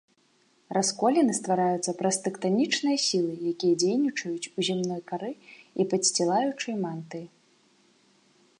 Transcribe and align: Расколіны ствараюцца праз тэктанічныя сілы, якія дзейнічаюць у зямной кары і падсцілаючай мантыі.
Расколіны 0.77 1.33
ствараюцца 1.39 1.91
праз 1.99 2.15
тэктанічныя 2.27 2.97
сілы, 3.07 3.35
якія 3.51 3.75
дзейнічаюць 3.83 4.49
у 4.57 4.67
зямной 4.71 5.01
кары 5.11 5.31
і 5.83 5.87
падсцілаючай 5.93 6.75
мантыі. 6.87 7.25